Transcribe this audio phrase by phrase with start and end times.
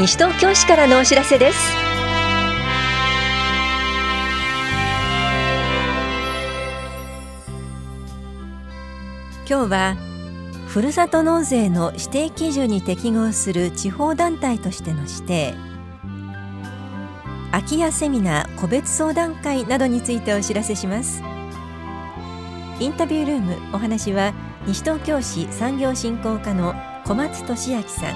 [0.00, 1.58] 西東京市からのお知らせです。
[9.46, 9.96] 今日は
[10.68, 15.54] ふるさと納税の指定基準に適合する地方団体としての指定。
[17.50, 21.22] 空き家セミナー個別相談会などについてお知らせします。
[22.78, 24.32] インタビュールームお話は
[24.66, 28.14] 西東京市産業振興課の小松俊明さん。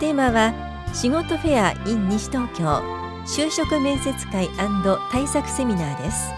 [0.00, 2.82] テーマは仕事フェア in 西東京
[3.26, 4.48] 就職面接会
[5.10, 6.32] 対策セミナーです。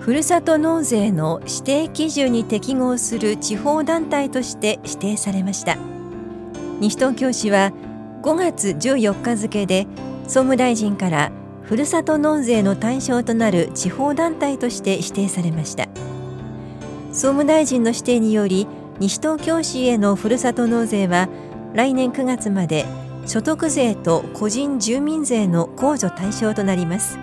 [0.00, 5.76] ふるさと納税の指定基準に適合する地方団体として指定されました。
[6.80, 7.72] 西東京市は
[8.22, 9.86] 5月14日付で
[10.30, 11.32] 総務大臣から
[11.64, 15.88] ふるさと納税の対象となる地方団体として指定されました。
[17.08, 18.68] 総務大臣の指定により
[19.00, 21.28] 西東京市へのふるさと納税は
[21.74, 22.84] 来年9月まで
[23.26, 27.18] 所得税と個人住民税の控除対象となります。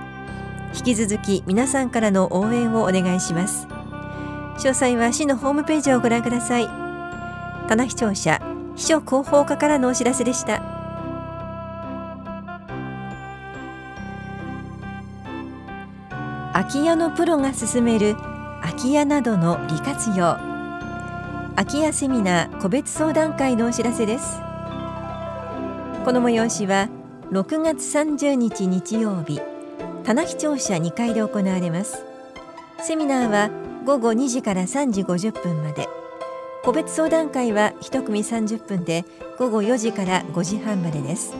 [0.76, 3.68] 引き続き皆さんからの応援をお願いします。
[4.58, 6.68] 詳細は市のホームページをご覧ください。
[7.70, 8.42] 棚視聴者
[8.76, 10.77] 秘書広報課からのお知らせでした。
[16.58, 18.16] 空き家のプロが進める
[18.64, 20.40] 空き家などの利活用。
[21.56, 24.40] 空き家セミナー個別相談会のお知らせです。
[26.04, 26.90] この催しは
[27.30, 29.40] 6月30日日曜日
[30.04, 32.04] 棚視聴者2階で行われます。
[32.82, 33.52] セミナーは
[33.86, 35.88] 午後2時から3時50分まで。
[36.64, 39.06] 個別相談会は1組30分で
[39.38, 41.36] 午後4時から5時半までです。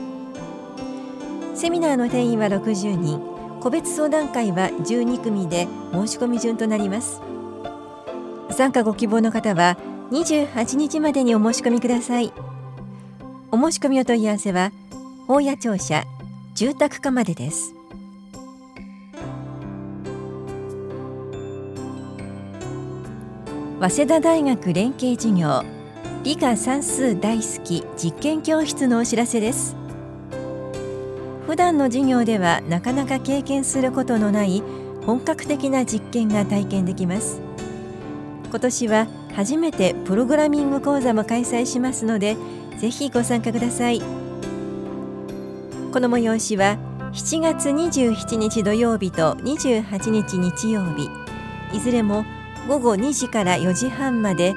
[1.56, 3.37] セミナーの定員は60人。
[3.60, 7.22] 個別相談会は12組で申し込み順となります。
[8.52, 9.78] 参加ご希望の方は
[10.12, 12.32] 28日までにお申し込みください。
[13.52, 14.72] お申し込みお問い合わせは
[15.28, 16.06] 大谷庁舎
[16.54, 17.74] 住宅課までです。
[23.80, 25.64] 早稲田大学連携事業
[26.24, 29.76] 理科算数大好き実験教室のお知らせです。
[31.48, 34.62] 普段の授業ではなかなか経験することのない
[35.06, 37.40] 本格的な実験が体験できます。
[38.50, 42.36] 今年は初めてプログラミング講座も開催しますので
[42.78, 44.02] ぜひご参加ください。
[45.94, 46.78] この催しは
[47.14, 51.10] 7月27日土曜日と28日日曜日。
[51.74, 52.26] いずれも
[52.68, 54.54] 午後2時から4時半まで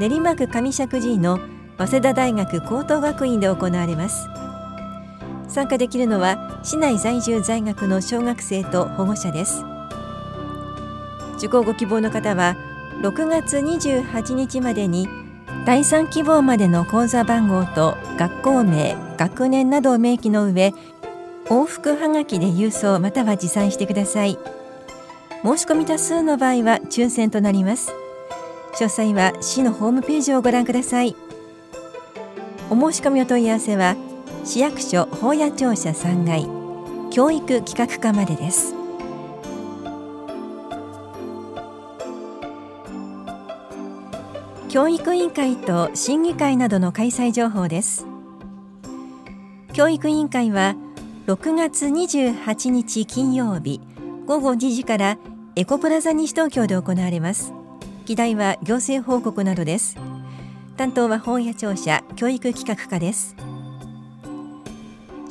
[0.00, 1.38] 練馬区上石神井の
[1.78, 4.26] 早稲田大学高等学院で行われます。
[5.52, 9.64] 参加できるのは市内在住在学の小学生と保護者です。
[11.36, 12.56] 受講ご希望の方は
[13.02, 15.08] 6月28日までに
[15.66, 20.72] 第3希望までの口座番号と学校名学年などを明記の上
[21.46, 24.38] 往復はがきで郵送または持参してください。
[25.42, 27.92] 申し込み多数の場合は抽選となります。
[28.76, 31.14] 詳細は市のホームページをご覧ください。
[32.70, 33.96] お申し込みお問い合わせは
[34.44, 36.48] 市役所法屋庁舎3階
[37.12, 38.74] 教育企画課までです。
[44.68, 48.04] 教育委員会と審議会などの開催情報です。
[49.74, 50.74] 教育委員会は
[51.28, 53.80] 6月28日金曜日
[54.26, 55.18] 午後2時から
[55.54, 57.52] エコプラザ西東京で行われます。
[58.06, 59.96] 議題は行政報告などです。
[60.76, 63.36] 担当は本屋庁舎教育企画課です。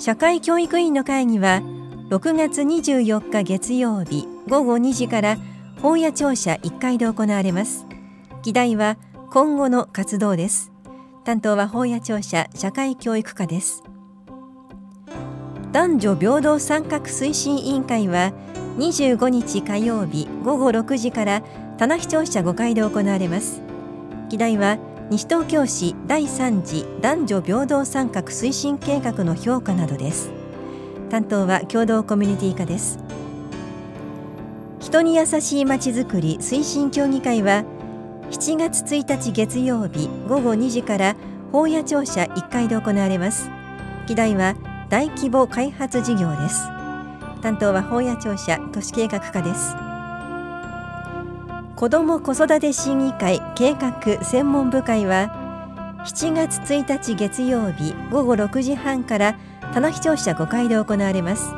[0.02, 1.62] 社会教育委員の会議は
[2.10, 5.38] 6月24日月曜日午後2時から
[5.80, 7.86] 本屋庁舎1階で行われます。
[8.42, 8.98] 議題は
[9.30, 10.72] 今後の活動です。
[11.24, 13.84] 担当は本屋庁舎社会教育課です。
[15.72, 18.34] 男女平等参画推進委員会は
[18.80, 21.44] 25日火曜日午後6時から
[21.78, 23.62] 棚視聴者5階で行われます。
[24.30, 24.80] 議題は
[25.12, 30.32] 西東京市第3次男女平等参画推進計画の評価などです。
[31.10, 32.98] 担当は共同コミュニティ課です。
[34.80, 37.66] 人に優しいまちづくり推進協議会は
[38.30, 41.18] 7月1日月曜日午後2時から
[41.52, 43.50] 法屋庁舎1階で行われます。
[44.08, 44.56] 議題は
[44.90, 46.64] 大規模開発事業です。
[47.42, 49.91] 担当は本屋庁舎都市計画課です。
[51.82, 59.40] 子ども子育て審議会計画専門部会は7月1日月曜日午後6時半から
[59.74, 61.56] 棚視聴者5階で行われます。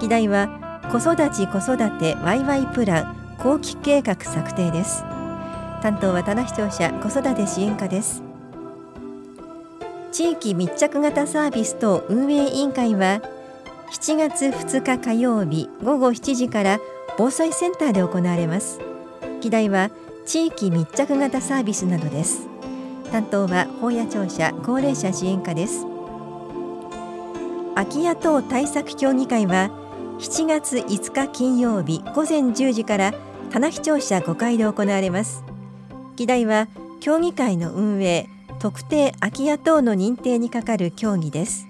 [0.00, 0.48] 議題は
[0.90, 5.02] 子育ち子育てワイワイプラン後期計画策定です。
[5.82, 8.22] 担当は棚視聴者子育て支援課です。
[10.10, 13.20] 地域密着型サービス等運営委員会は
[13.92, 16.80] 7月2日火曜日午後7時から
[17.18, 18.80] 防災センターで行われます。
[19.40, 19.90] 議題は
[20.26, 22.46] 地域密着型サービスなどです
[23.10, 25.86] 担当は法屋庁舎高齢者支援課です
[27.74, 29.70] 空き家等対策協議会は
[30.18, 33.14] 7月5日金曜日午前10時から
[33.50, 35.42] 棚視聴者5階で行われます
[36.16, 36.68] 議題は
[37.00, 38.28] 協議会の運営
[38.58, 41.66] 特定空き家等の認定に係る協議です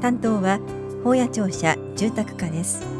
[0.00, 0.58] 担当は
[1.04, 2.99] 法屋庁舎住宅課です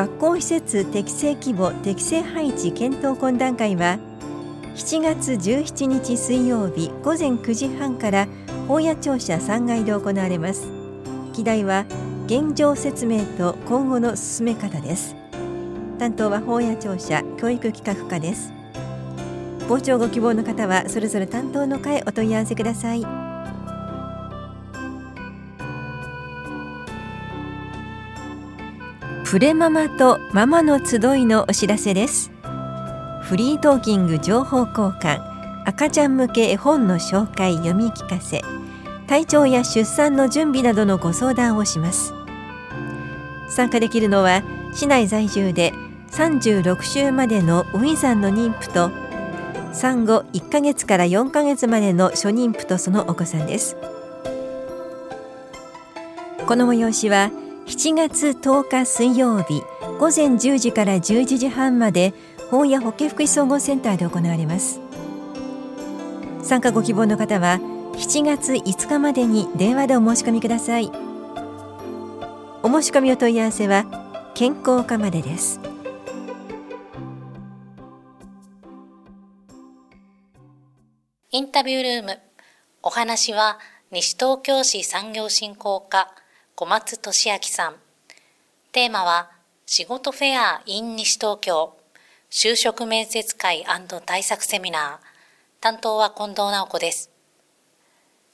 [0.00, 3.98] 学校施設適正規模適正配置検討懇談会は
[4.74, 8.26] 7月17日水曜日午前9時半から
[8.66, 10.70] 法屋庁舎3階で行われます。
[11.34, 11.84] 議題は
[12.24, 15.14] 現状説明と今後の進め方です。
[15.98, 18.54] 担当は法屋庁舎教育企画課です。
[19.68, 23.19] 傍聴ご希望の方はそれぞれ担当の課へお問い合わせください。
[29.30, 32.32] プレママとママの集いのお知らせです。
[33.22, 35.20] フリートーキング情報交換。
[35.64, 38.42] 赤ちゃん向け絵本の紹介読み聞かせ。
[39.06, 42.12] 体調や出産の準備などのご相談をします。
[43.48, 44.42] 参加できるのは
[44.74, 45.72] 市内在住で
[46.10, 48.90] 36週までのウィザンの妊婦と
[49.72, 53.76] 産後1ヶ月から4ヶ月までの初妊婦とそのお子さんです。
[56.48, 57.30] この催しは
[57.70, 59.62] 7月10日水曜日
[60.00, 62.12] 午前10時から11時半まで
[62.50, 64.80] 本屋保健福祉総合センターで行われます。
[66.42, 67.60] 参加ご希望の方は
[67.92, 70.90] 7月5日までに電話でお申し込みください。
[72.64, 75.60] お申し込みお問い合わせは健康課までです。
[81.30, 82.18] インタビュールーム。
[82.82, 83.60] お話は
[83.92, 86.12] 西東京市産業振興課。
[86.60, 87.76] 小松俊明さん。
[88.72, 89.30] テーマは
[89.64, 91.74] 仕事フェア in 西東京。
[92.30, 93.64] 就職面接会
[94.04, 95.62] 対策セミナー。
[95.62, 97.10] 担当は近藤直子です。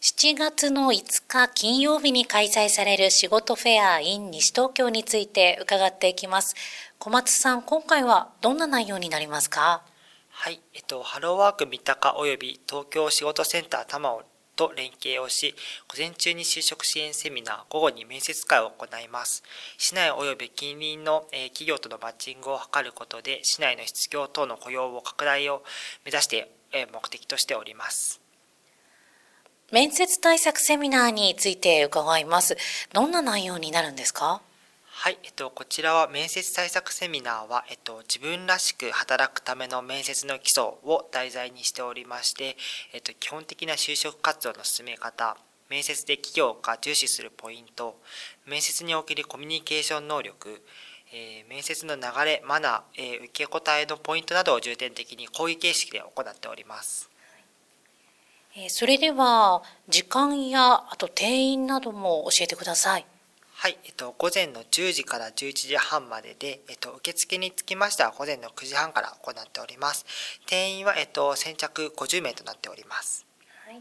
[0.00, 6.56] 7月の5日金曜日に開催される仕事フェア in 西東京について伺っていきます。
[6.98, 9.82] 小松さん今回はどんな内容になりますか？
[10.30, 14.18] はい、えっと、ハローワーク三鷹及び東京仕事センター多摩
[14.56, 15.54] と連携をし、
[15.86, 19.42] 午前中に就職支援セミナー、午後に面接会を行います。
[19.78, 25.62] 市内及び近隣の企業とのマッチングを図ることで、市内の失業等の雇用を拡大を
[26.04, 26.50] 目指して
[26.92, 28.20] 目的としております。
[29.72, 32.56] 面接対策セミナーについて伺います。
[32.92, 34.40] どんな内容になるんですか？
[35.06, 42.56] はい、えっと、こちらは面接対策セミナーは、えっと、自分らしく働くための面接の基礎を題材にしておりまして、
[42.92, 45.36] えっと、基本的な就職活動の進め方、
[45.70, 47.96] 面接で企業が重視するポイント、
[48.48, 50.60] 面接におけるコミュニケーション能力、
[51.14, 57.08] えー、面接の流れ、マナー、えー、受け答えのポイントなどを重点的に講義形式で行っております。
[58.70, 63.06] それでは時間やあと定員なども教えてください。
[63.58, 70.04] はい、えっと、午前の10時から11時半までで、えっと、受付につきましては午前の9時半から行っております。
[70.46, 73.24] 定員は、えっと、先着50名となっております。
[73.64, 73.80] はい、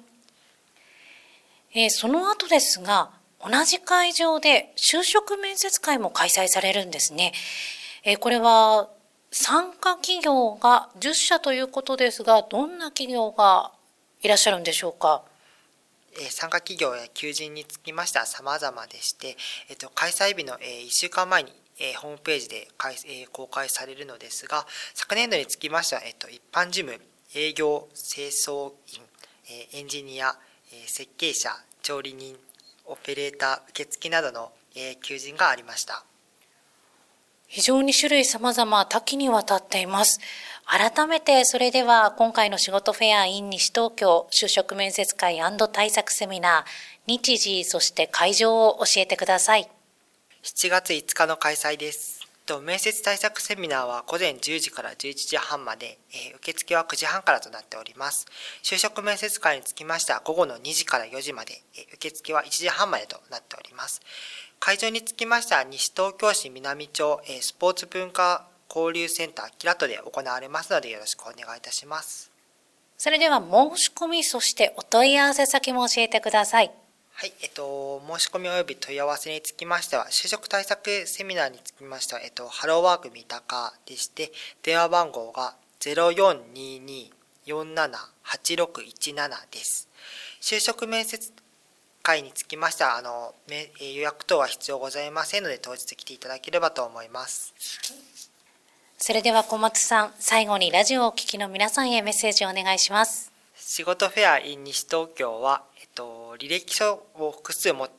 [1.74, 3.12] えー、その後ですが、
[3.44, 7.34] 同じ会場で就職面接会も開催されるんですね。
[8.06, 8.90] えー、これは
[9.30, 13.74] 参加企業が10社ということですが、どんな企業が
[14.22, 15.24] いらっしゃるんでしょうか？
[16.30, 19.38] 参加企業や求人につきましては様々でして、
[19.70, 21.52] えっと、開催日の1週間前に
[21.98, 22.68] ホームページで
[23.32, 27.02] 公開されるのですが、昨年度につきましては、えっと、一般事務、
[27.36, 29.02] 営業、清掃員、
[29.74, 30.36] エンジニア、
[30.88, 32.38] 設計者、調理人、
[32.86, 34.52] オペレーター、受付などの
[35.02, 36.06] 求人がありました。
[37.56, 40.20] 非常に種類様々多岐にわたっています。
[40.66, 45.40] 改めてそれでは今回の仕事フェア in 西東京就職面接会
[45.72, 46.70] 対策セミナー
[47.08, 49.70] 日時そして会場を教えてください
[50.44, 52.26] 7月5日の開催です
[52.62, 58.28] 面接対策セミナーは午前10時から11時半まで、えー、受付は9時半からとなっております。
[58.62, 64.00] 就職面接会につきましては午後の2時から4時まで、えー、受付は1時半までとなっております。
[64.66, 72.32] 会場につきましては西東京市南町、えー、スポーツ文化交流センターキラットで行われますのでよろしくお願いいたします。
[72.98, 76.72] それでは申し込み、そしてお問い合わせ先も教えてください。
[77.14, 84.32] はい、えっと、申し込み及び問い合わせにつきましては、就職対策セミナーにつきましては、えっと、ハローワーク三鷹でして、
[84.64, 85.54] 電話番号が
[87.46, 89.88] 0422-478617です。
[90.42, 91.32] 就職面接
[92.06, 93.34] 会につきましては、あの、
[93.80, 97.52] 予約等は必要ございませんので、当日来ていただければと思います。
[98.98, 103.32] それでは小松さん、最後にラジオをお聞きの皆さんへメッセージをお願いします。
[103.56, 107.90] 仕事フェア in 西東京は、えっと、履歴書を複数持っ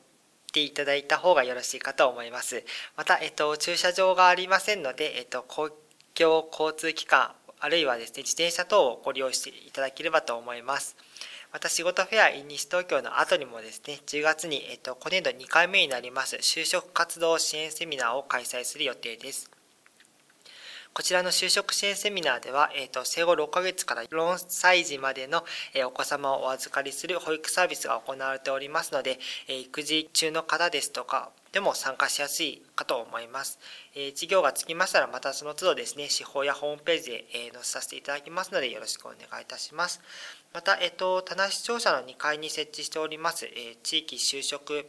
[0.53, 2.63] ていただいた方がよろしいかと思います。
[2.95, 5.69] また、えっと、駐車場がありませんので、えっと、公
[6.13, 10.95] 共交通機関、あるいはですね、自転車等をご利用していただければと思います。
[11.53, 19.56] また仕事フェア in 西東京の後にもですね、10月に、えっと、今年度2回目になります就職活動支援セミナーを開催する予定です。
[20.93, 33.57] こちらの就職支援セミナーでは、えーと、生後6ヶ月から4歳児までの、えー、お子様をお預かりする保育サービスが行われておりますので、えー、育児中の方ですとかでも参加しやすいかと思います。
[33.95, 40.01] えー、事業がつきましたら、またその都度ですね、司法やホームページで、えー、載せさせていただきますので、よろしくお願いいたします。
[40.53, 44.85] また、えっ、ー、と、棚視聴者の2階に設置しております、え、地域就職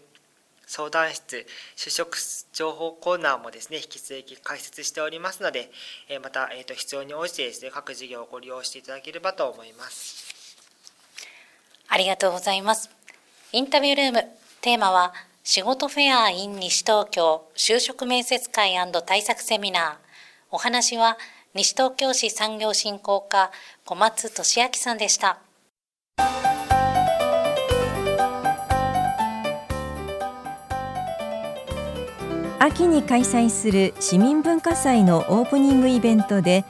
[0.68, 1.46] 相談室、
[1.76, 2.18] 就職
[2.52, 5.70] 情報コーナーもですね、引き続き開設しておりますので、
[6.22, 10.54] また、えー、と必要に応じてですね、各事業をご利用していただければと思います。
[11.88, 12.90] ありがとうございます。
[13.52, 14.28] インタビュールーム、
[14.60, 19.96] テーマは、仕事フェア in 西東京就職面接会対策セミナー。
[20.50, 21.16] お話は、
[21.54, 23.50] 西東京市産業振興課
[23.86, 25.38] 小松俊明さんでした。
[32.60, 36.64] 秋に開催する市民文化祭のオープニングイベントで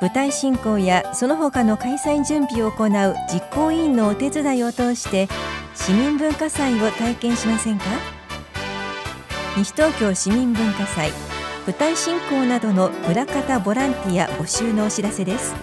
[0.00, 5.28] 舞台進行やその他の開催準備を行う実行委員のお手伝いを通して
[5.74, 7.84] 市民文化祭を体験しませんか？
[9.56, 11.10] 西東京市民文化祭
[11.66, 15.54] 舞台進行などの裏方ボランティア募集のお知らせです。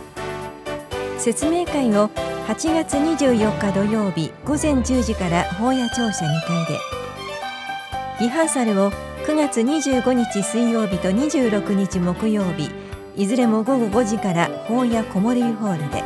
[1.18, 2.10] 説明会を
[2.48, 6.80] 8月24日土曜日午前10時から法屋庁舎2階で。
[8.22, 8.92] リハーサルを
[9.30, 12.72] 9月25日水曜日と26日木曜日
[13.16, 16.04] いずれも午後5時から法屋こもりホールで。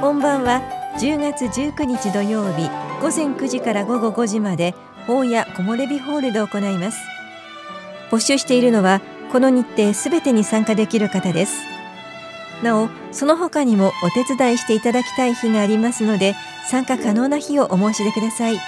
[0.00, 0.62] 本番は
[1.00, 2.70] 10月19日土曜日
[3.00, 4.76] 午前9時から午後5時まで
[5.08, 6.98] 法屋木漏れ日ホールで行います。
[8.12, 9.00] 募集しているのは
[9.32, 11.64] この日程すべてに参加できる方です。
[12.62, 16.36] なおその他にもお手伝いしていただきたい日がありますので
[16.70, 18.60] 参加可能な日をお申し出ください。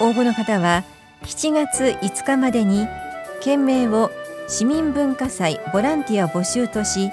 [0.00, 0.84] 応募の方は
[1.22, 2.86] 7月5日までに
[3.40, 4.10] 件名を
[4.48, 7.10] 市民文化祭ボランティア募集とし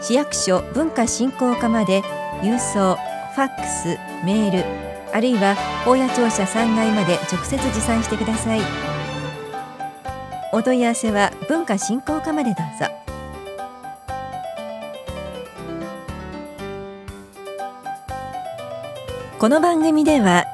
[0.00, 2.02] 市役所文化振興課まで
[2.42, 2.96] 郵送
[3.34, 4.64] ファックスメール
[5.12, 5.56] あるいは
[5.86, 8.60] 大谷庁舎3階まで直接持参してください。
[10.52, 12.86] お問い合わせは文化振興課までどうぞ。
[19.38, 20.53] この番組では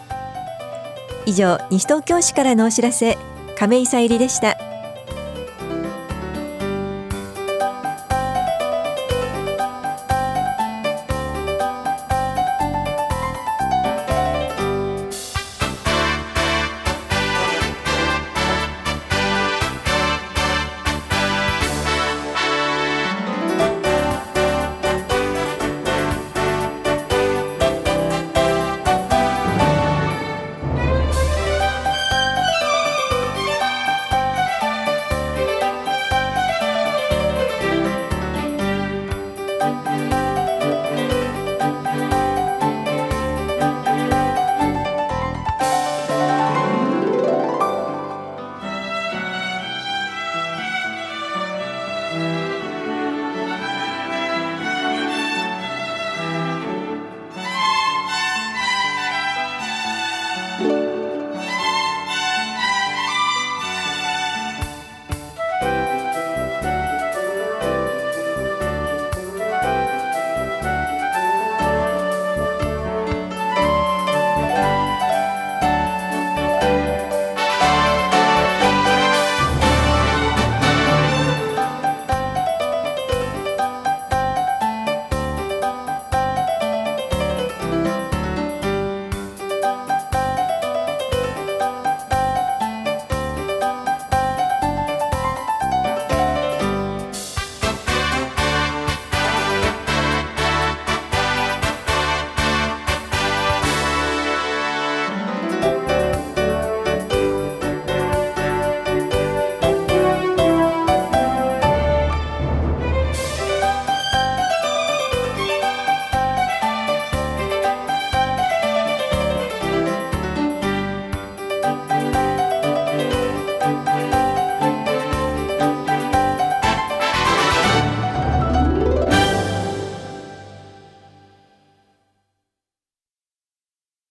[1.25, 3.17] 以上西東京市からのお知らせ
[3.57, 4.70] 亀井さゆりでした。